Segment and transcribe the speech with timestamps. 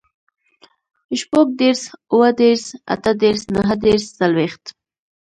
[1.19, 1.81] شپوږدېرس,
[2.13, 4.63] اوهدېرس, اتهدېرس, نهدېرس, څلوېښت